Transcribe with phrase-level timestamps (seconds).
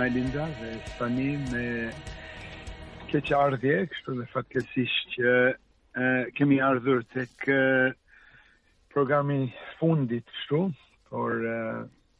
[0.00, 1.64] me Linda, dhe tani me
[3.10, 5.34] keq ardhje, kështu dhe fatkesisht që
[6.40, 7.58] kemi ardhur të kë
[8.96, 9.42] programi
[9.76, 10.62] fundit shtu,
[11.12, 11.58] por e,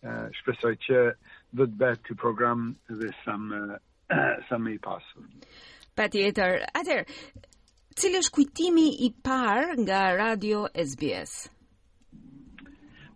[0.05, 1.07] e, shpesoj që
[1.57, 3.41] do të betë këtë program dhe sa
[4.67, 5.25] më i pasur.
[5.97, 7.07] Pa tjetër, atër,
[7.95, 11.35] Cili është kujtimi i parë nga Radio SBS?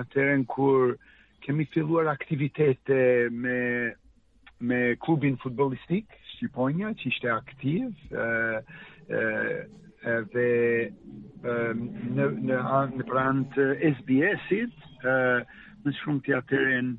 [0.01, 0.81] atëherën kur
[1.47, 2.99] kemi filluar aktivitete
[3.47, 3.57] me
[4.71, 8.17] me klubin futbolistik Shqiponia, që ishte aktiv, ë
[10.37, 10.47] dhe
[12.21, 12.59] në në
[12.93, 14.77] në pranë SBS-it,
[15.17, 15.19] ë
[15.87, 16.99] më shumë atëherën ë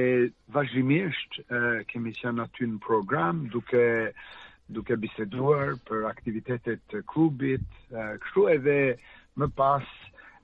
[0.54, 3.82] vazhdimisht uh, kemi qenë aty në program duke
[4.70, 8.76] duke biseduar për aktivitetet të klubit, kështu edhe
[9.38, 9.84] më pas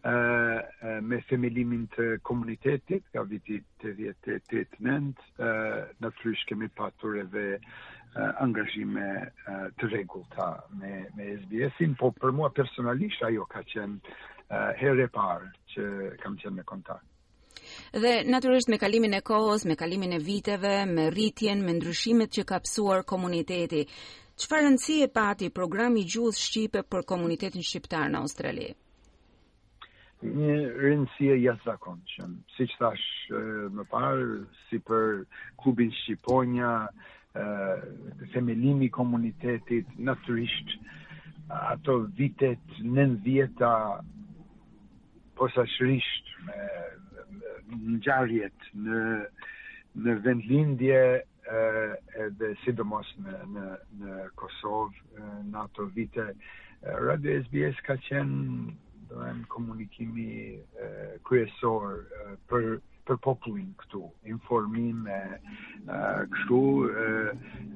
[0.03, 5.15] me themelimin të komunitetit, ka viti 88-89,
[6.03, 7.79] në frysh kemi patur edhe uh,
[8.15, 9.05] angazhime
[9.77, 10.49] të rregullta
[10.81, 15.83] me me SBS-in, por për mua personalisht ajo ka qenë herë e parë që
[16.23, 17.05] kam qenë në kontakt
[18.03, 22.43] Dhe natyrisht me kalimin e kohës, me kalimin e viteve, me rritjen, me ndryshimet që
[22.49, 23.83] ka pësuar komuniteti,
[24.41, 28.69] çfarë rëndësie pati programi i gjuhës shqipe për komunitetin shqiptar në Australi?
[30.23, 30.55] Një
[30.85, 32.41] rëndësi e jashtëzakonshme.
[32.55, 33.05] Siç thash
[33.77, 35.23] më parë, si për
[35.61, 36.73] klubin Shqiponia,
[38.33, 40.67] themelimi i komunitetit natyrisht
[41.51, 44.01] ato vitet nën dhjeta
[45.37, 45.63] posa
[46.45, 46.57] me
[47.69, 49.01] në gjarjet në,
[50.01, 51.01] në vendlindje
[52.25, 53.65] edhe sidomos në, në,
[54.01, 56.25] në Kosovë në ato vite
[57.05, 58.75] Radio SBS ka qenë
[59.09, 60.29] në komunikimi
[61.29, 62.01] kryesor
[62.49, 62.69] për
[63.09, 63.99] për popullin këtu,
[64.29, 65.19] informim e
[66.33, 66.59] kështu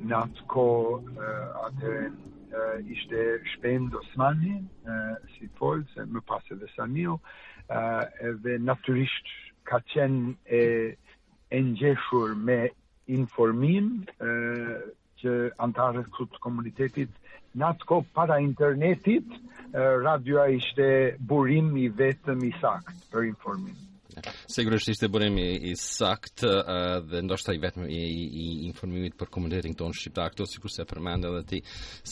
[0.05, 0.65] në atë ko
[1.67, 1.93] atë
[2.95, 3.23] ishte
[3.55, 4.53] shpem do smani,
[5.33, 7.15] si të folë, se më pas edhe sa mjo,
[8.45, 9.31] dhe naturisht
[9.69, 10.61] ka qenë e,
[11.57, 12.59] e njëshur me
[13.19, 13.89] informim
[15.23, 15.33] që
[15.65, 17.15] antarët këtë komunitetit
[17.57, 19.33] në atë ko para internetit,
[20.05, 20.87] radioa ishte
[21.19, 23.73] burim i vetëm i sakt për informim.
[24.55, 26.61] Sigurisht ishte burim i, i sakt uh,
[27.09, 30.63] dhe ndoshta i vetëm i, i, i informimit për komunitetin të në Shqiptar këto, si
[30.65, 31.61] kurse përmenda dhe ti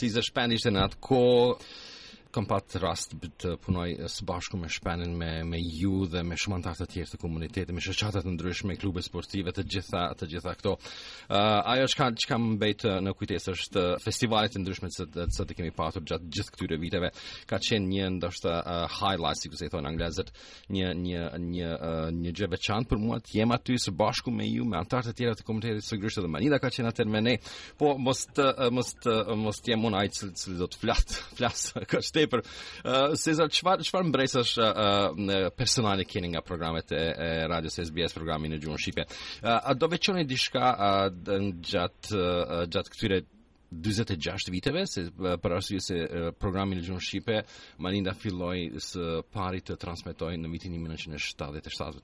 [0.01, 1.21] si zeshpend ishte në atë ko
[2.33, 6.55] kam pat rast të punoj së bashku me shpenin me me ju dhe me shumë
[6.59, 10.53] antar të tjerë të komunitetit, me shoqata të ndryshme, klube sportive të gjitha, të gjitha
[10.59, 10.73] këto.
[11.27, 14.89] Ë uh, ajo që kam çka mbajtë uh, në kujtesë është uh, festivale të ndryshme
[14.97, 17.11] që që të kemi pasur gjatë gjithë këtyre viteve.
[17.49, 20.31] Ka qenë një ndoshta uh, highlight, si kusht e thon anglezët,
[20.71, 24.47] një një një uh, një gjë veçantë për mua të jem aty së bashku me
[24.49, 27.23] ju, me antar të tjerë të komunitetit së grishtë dhe Manila ka qenë atë më
[27.27, 27.35] ne.
[27.81, 31.07] Po mos të, uh, mos të, mos të jem unë ai që do të flas,
[31.37, 32.41] flas kështu tepër.
[33.17, 34.53] Se sa çfarë çfarë mbresësh
[35.57, 37.03] personale keni nga programet e
[37.51, 39.03] radios SBS programi në gjuhën shqipe.
[39.53, 40.67] A do veçoni diçka
[41.69, 41.99] gjat
[42.71, 43.19] gjat këtyre
[43.71, 45.97] 46 viteve se për arsye se
[46.39, 47.35] programi në gjuhën shqipe
[47.79, 52.01] Malinda filloi së pari të transmetojë në vitin 1977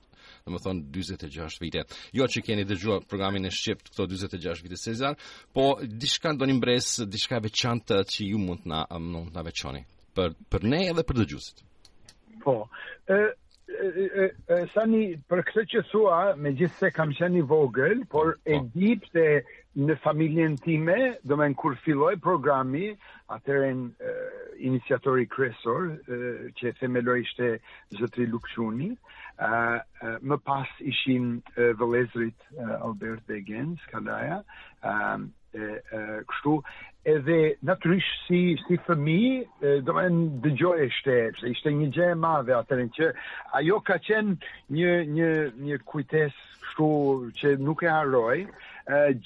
[0.47, 1.81] dhe më thonë 26 vite.
[2.15, 5.15] Jo që keni dhe gjua programin e Shqipt këto 26 vite sezar,
[5.55, 8.83] po dishka do një mbres, dishka veçanta që ju mund na,
[9.43, 9.83] veçoni
[10.17, 11.61] për për ne edhe për dëgjuesit.
[12.43, 12.53] Po.
[13.11, 14.25] ë ë
[14.55, 18.49] ë sani për këtë që thua, megjithse kam qenë i vogël, por po.
[18.53, 19.25] e di pse
[19.77, 20.95] në familjen time,
[21.27, 22.87] do më kur filloi programi,
[23.29, 23.69] atëherë
[24.69, 25.89] iniciatori kryesor
[26.57, 27.57] që themeloi ishte
[28.01, 28.95] zotri Lukshuni,
[29.37, 31.27] Uh, uh, më pas ishin
[31.61, 33.77] uh, vëlezrit uh, Albert dhe Gens,
[35.55, 35.99] e, e
[36.29, 36.55] kështu
[37.11, 39.19] edhe natyrisht si si fëmi
[39.87, 40.09] do të
[40.47, 43.11] dëgjoj është se ishte një gjë e madhe atë që
[43.61, 45.31] ajo ka qenë një një
[45.67, 46.89] një kujtesë kështu
[47.39, 48.37] që nuk e haroj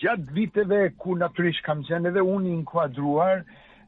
[0.04, 3.42] gjatë viteve ku natyrisht kam qenë edhe unë i inkuadruar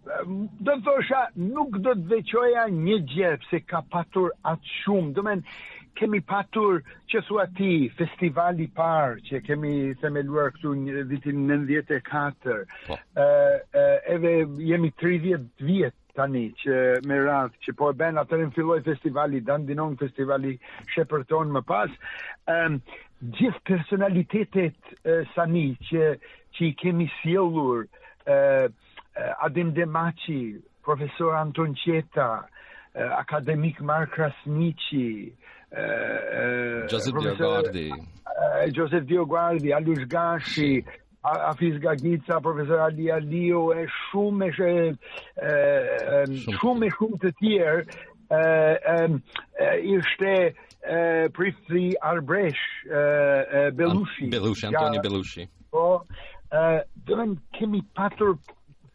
[0.03, 5.21] do të thosha nuk do të veqoja një gjë pse ka patur atë shumë do
[5.21, 6.79] të thënë kemi patur
[7.11, 12.57] që thua ti festivali parë që kemi themeluar këtu në vitin 94.
[12.63, 12.97] ë po.
[12.97, 13.83] ë
[14.15, 14.33] edhe
[14.71, 16.75] jemi 30 vjet tani që
[17.09, 20.51] me radh që po e bën në filloi festivali dan dinon festivali
[20.93, 21.89] shepërton më pas
[22.49, 22.75] ë
[23.37, 26.05] gjithë personalitetet uh, që
[26.55, 27.85] që i kemi sjellur
[28.27, 28.71] ë
[29.45, 32.47] Adem Demaci, profesor Anton Qeta,
[33.21, 35.33] akademik Mark Krasnici,
[35.73, 40.85] Gjosef Diogardi, Guardi Gjosef Alush Gashi
[41.25, 44.95] Afiz Gagica, profesor Ali Alio e shumë e
[46.29, 49.21] shumë e shumë të tjerë
[49.95, 50.35] ishte
[51.37, 52.63] pristri Arbresh
[53.79, 55.85] Belushi Belushi, Antoni Belushi po,
[57.09, 58.35] dëmen kemi patur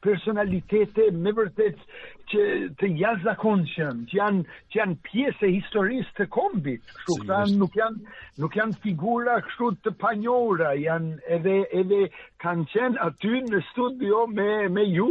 [0.06, 1.80] personalitete me vërtet
[2.32, 2.46] që
[2.78, 6.92] të jashtëzakonshëm, që janë që janë pjesë e historisë të kombit.
[6.96, 7.98] Kështu si, thënë, nuk janë
[8.44, 12.00] nuk janë figura kështu të panjohura, janë edhe edhe
[12.44, 14.48] kanë qenë aty në studio me
[14.78, 15.10] me ju,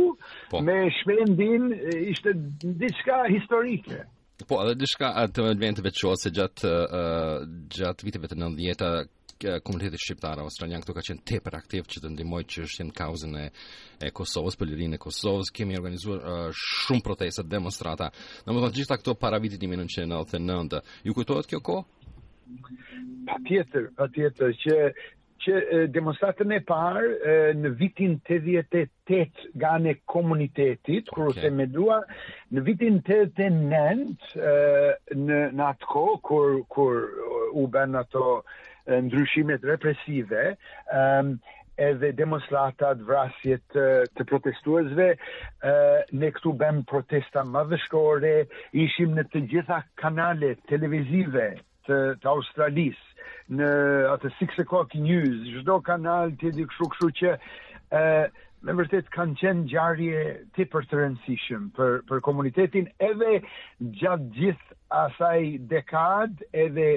[0.52, 0.62] po.
[0.68, 1.72] me Shpendin,
[2.14, 2.36] ishte
[2.84, 4.04] diçka historike.
[4.48, 8.92] Po, edhe diçka të vend të veçuese gjatë uh, gjatë viteve të 90-ta
[9.64, 13.50] komuniteti shqiptar australian këtu ka qenë tepër aktiv që të ndihmoj çështjen kauzën e
[14.04, 18.12] e Kosovës, për lirinë e Kosovës, kemi organizuar uh, shumë protesta, demonstrata.
[18.46, 20.82] Domethënë gjithta këto para vitit 1999.
[21.06, 22.12] Ju kujtohet kjo kohë?
[23.30, 24.82] Patjetër, patjetër që
[25.48, 25.54] që
[25.94, 31.14] demonstratën e parë në vitin 88 nga ne komunitetit, okay.
[31.14, 32.00] kur se me dua,
[32.52, 34.34] në vitin 89
[35.22, 35.92] në, në atë
[36.26, 37.06] kur, kur
[37.54, 38.40] u bën ato
[38.88, 40.56] ndryshimet represive,
[40.94, 41.38] um,
[41.78, 43.84] edhe demonstratat vrasjet të,
[44.18, 45.10] të protestuesve.
[45.16, 48.32] Uh, ne këtu bëm protesta më dhe
[48.86, 51.52] ishim në të gjitha kanale televizive
[51.88, 52.98] të, të Australis,
[53.50, 53.68] në
[54.16, 57.38] atë 6 o'clock news, gjdo kanal të edhe këshu këshu që...
[58.66, 60.22] Me vërtet kanë qenë gjarje
[60.58, 63.36] ti për të rëndësishëm për, për komunitetin edhe
[64.00, 65.38] gjatë gjithë asaj
[65.74, 66.88] dekad edhe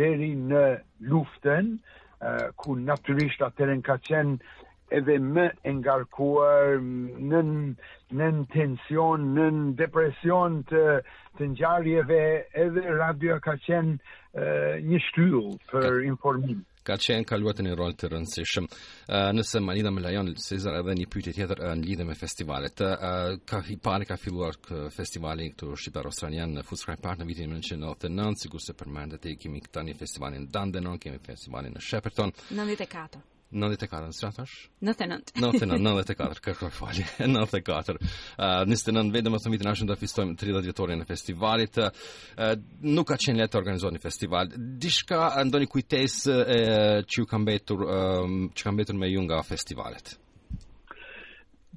[0.00, 0.62] deri në
[1.12, 4.64] luften uh, ku naturisht atëren ka qenë
[4.98, 7.44] edhe më engarkuar në
[8.18, 8.28] në
[8.58, 9.48] tension, në
[9.82, 10.82] depresion të
[11.38, 12.22] të ngjarjeve,
[12.66, 17.92] edhe radio ka qenë uh, një shtyllë për informim ka qenë ka luat një rol
[17.98, 18.68] të rëndësishëm.
[19.36, 22.80] Nëse ma lida me lajon, Cezar, edhe një pyetje tjetër në lidhe me festivalet.
[23.50, 27.52] Ka, I pare ka filluar kë festivali këtu Shqipar Australian në Food Park në vitin
[27.56, 32.32] 1999, sigur se përmendet e kemi këta një festivalin në Dandenon, kemi festivalin në Shepperton.
[32.56, 33.26] 94.
[33.48, 34.58] 94, në qatë është?
[34.84, 35.32] 99.
[35.38, 38.04] 99, 94, kërkër fali, 94.
[38.36, 41.80] Uh, 29, vetëm e të mitin ashtë në të fistojmë 30 vjetorin e festivalit.
[41.80, 42.52] Uh,
[42.98, 44.52] nuk ka qenë letë organizohet një festival.
[44.82, 50.16] Dishka, ndoni kujtes uh, që kam betur, uh, që kam betur me ju nga festivalet?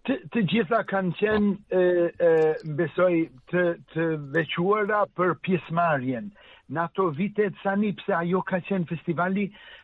[0.09, 1.73] Të, të gjitha kanë qenë, oh.
[1.77, 2.31] e, e,
[2.79, 3.19] besoj,
[3.51, 6.31] të, të vequara për pjesmarjen.
[6.73, 9.43] Në ato vitet, sa një pëse ajo ka qenë festivali,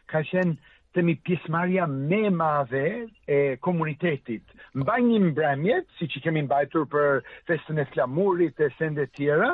[0.09, 0.55] ka qenë
[0.97, 2.87] dhe mi pjesmarja me madhe
[3.27, 4.41] e komunitetit.
[4.81, 9.51] Mbaj një mbremje, si që kemi mbajtur për festën e flamurit e sende tjera,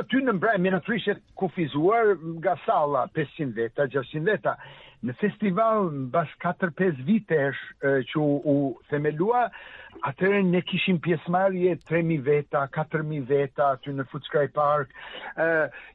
[0.00, 4.56] aty në mbremje në trishet kufizuar nga sala 500 veta, 600 veta
[5.06, 8.20] në festival në bas 4-5 vite është që
[8.52, 8.56] u
[8.90, 9.44] themelua,
[10.10, 14.92] atërë në kishim pjesmarje 3.000 veta, 4.000 veta aty në Futskaj Park.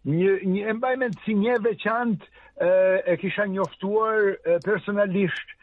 [0.09, 2.23] Një embajment si një veçant
[3.05, 4.33] e kisha njoftuar
[4.65, 5.55] personalisht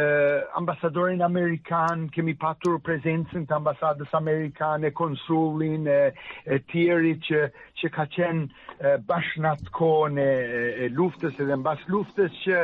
[0.00, 6.00] eh, ambasadorin amerikan, kemi patur prezencën të ambasadës amerikan, e konsulin, e,
[6.54, 7.40] e tjeri që,
[7.80, 10.24] që ka qenë bashkë atë e,
[10.86, 12.62] e luftës edhe në luftës që,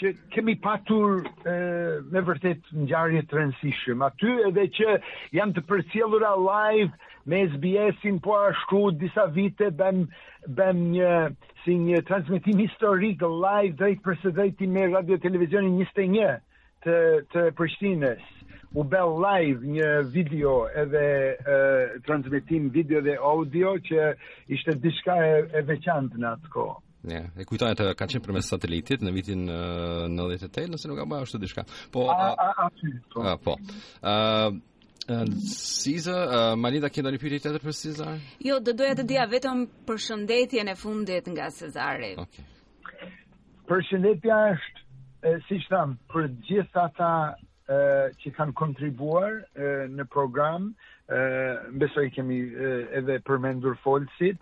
[0.00, 4.06] që kemi patur eh, me vërtet në gjarje të rëndësishëm.
[4.08, 4.98] Aty edhe që
[5.38, 6.92] jam të përcjellura live
[7.28, 10.06] me SBS-in po ashtu disa vite bëm,
[10.56, 11.12] bëm një
[11.64, 16.38] si një transmitim historik live përse presidenti me radio televizionin 21
[16.84, 16.96] të,
[17.32, 18.22] të Prishtines
[18.74, 24.12] u bel live një video edhe uh, transmitim video dhe audio që
[24.54, 26.78] ishte diçka e, e veçantë në atë kohë.
[27.08, 30.98] Ja, yeah, e kujtoj atë ka qenë përmes satelitit në vitin uh, 98, nëse nuk
[31.00, 31.64] ka bërë ashtu diçka.
[31.94, 32.68] Po, a, a, a, a,
[33.10, 33.24] po.
[33.24, 33.54] a, po.
[34.04, 34.52] Uh,
[35.50, 38.20] Siza, uh, Malida, ke jo, do një pyrit edhe për Sizar?
[38.44, 42.20] Jo, dhe doja të dija vetëm për shëndetjen e fundit nga Sizarit.
[42.28, 43.16] Okay.
[43.70, 44.79] Për shëndetja është
[45.22, 47.82] si që thamë, për gjithë ata e,
[48.22, 50.70] që kanë kontribuar e, në program,
[51.74, 54.40] mbesoj kemi e, edhe përmendur folësit,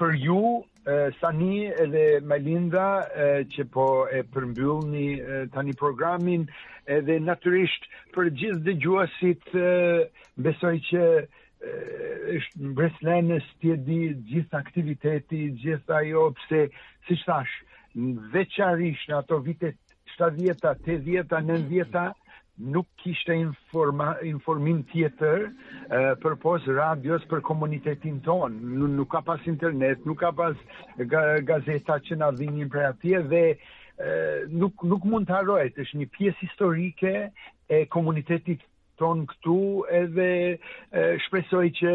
[0.00, 0.40] për ju,
[0.88, 2.86] e, Sani edhe Melinda,
[3.24, 6.46] e, që po e përmbyllë një tani programin
[6.88, 9.50] edhe naturisht për gjithë dhe gjuasit
[10.46, 11.02] besoj që
[12.38, 16.68] është në Breslenës di gjithë aktiviteti, gjithë ajo, pse,
[17.08, 17.66] si që thashë,
[18.34, 19.78] veçarish në ato vitet
[20.18, 22.02] 70-ta, 80-ta, 90-ta
[22.74, 28.56] nuk kishte informa, informim tjetër uh, për pos radios për komunitetin ton.
[28.98, 30.56] nuk ka pas internet, nuk ka pas
[31.12, 35.78] ga gazeta që nga dhinjën për atje dhe uh, nuk, nuk mund të arrojt.
[35.84, 37.14] është një pies historike
[37.68, 38.60] e komunitetit
[38.98, 39.56] ton këtu
[40.00, 40.56] edhe e,
[41.28, 41.94] shpesoj që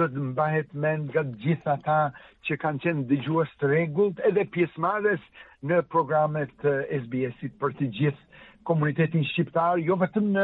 [0.00, 2.00] do të mbahet mend nga gjithë ata
[2.48, 5.26] që kanë qenë dëgjuas të regullt edhe pjesëmarrës
[5.70, 8.26] në programet SBS-it për të gjithë
[8.68, 10.42] komunitetin shqiptar, jo vetëm në,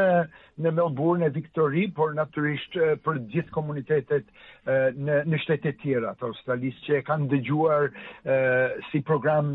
[0.65, 2.73] në Melbourne e Victory, por naturisht
[3.05, 4.25] për gjithë komunitetet
[5.07, 7.85] në, në shtetet tjera, të Australisë që kanë dëgjuar
[8.89, 9.53] si program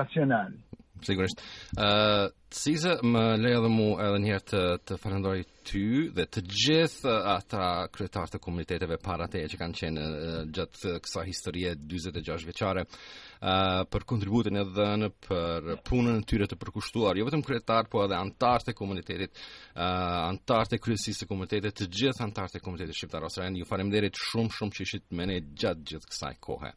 [0.00, 0.56] nacional
[1.02, 1.40] sigurisht.
[1.76, 5.80] Ë, uh, Cisa më le edhe mu edhe një herë të të falenderoj ty
[6.14, 11.24] dhe të gjithë ata kryetarë të komuniteteve para te që kanë qenë uh, gjatë kësaj
[11.32, 17.26] historie 46 vjeçare uh, për kontributin e dhënë për punën e tyre të përkushtuar, jo
[17.26, 19.34] vetëm kryetar, po edhe antar të komunitetit,
[19.74, 24.14] uh, antar të kryesisë së komunitetit, të gjithë antar të komunitetit shqiptar ose ju faleminderit
[24.30, 26.70] shumë shumë që ishit me ne gjatë gjithë kësaj kohe.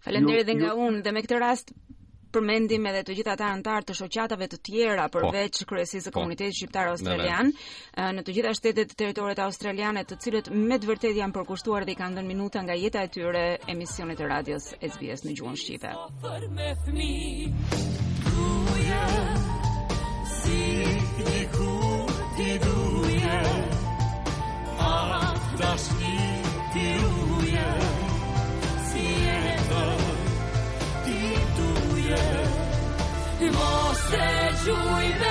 [0.00, 1.74] Faleminderit edhe nga unë dhe me këtë rast
[2.34, 5.20] përmendim edhe të gjithë ata anëtar të shoqatave të tjera po.
[5.24, 7.54] përveç po, kryesisë së po, komunitetit shqiptar australian në,
[7.96, 8.10] në.
[8.18, 11.94] në të gjitha shtetet e territorit australiane të cilët me të vërtetë janë përkushtuar dhe
[11.94, 13.44] i kanë dhënë minuta nga jeta e tyre
[13.74, 15.94] emisionit të radios SBS në gjuhën shqipe.
[20.40, 21.68] si
[34.64, 35.29] 祝一杯。